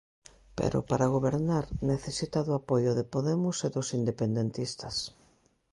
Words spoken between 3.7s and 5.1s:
dos independentistas.